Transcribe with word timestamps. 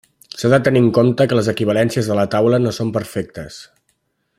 S'ha 0.43 0.49
de 0.53 0.57
tenir 0.67 0.81
en 0.83 0.87
compte 0.99 1.27
que 1.33 1.37
les 1.39 1.51
equivalències 1.53 2.11
de 2.13 2.19
la 2.21 2.27
taula 2.37 2.63
no 2.67 2.75
són 2.79 2.91
perfectes. 2.97 3.63